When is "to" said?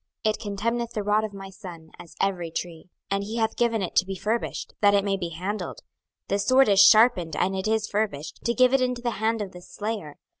3.97-4.05, 8.45-8.55